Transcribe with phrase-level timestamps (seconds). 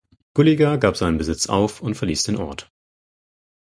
[0.33, 2.71] Gulyga gab seinen Besitz auf und verließ den Ort.